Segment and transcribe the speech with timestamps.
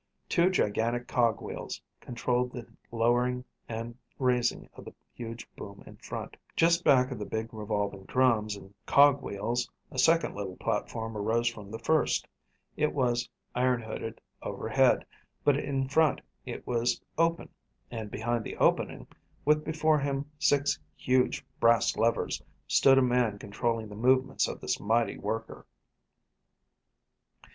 [0.27, 6.35] Two gigantic cog wheels controlled the lowering and raising of the huge boom in front.
[6.55, 11.47] Just back of the big revolving drums and cog wheels a second little platform arose
[11.49, 12.27] from the first.
[12.75, 15.05] It was iron hooded overhead,
[15.43, 17.49] but in front it was open,
[17.91, 19.05] and behind the opening,
[19.45, 24.79] with before him six huge brass levers, stood a man controlling the movements of this
[24.79, 25.67] mighty worker.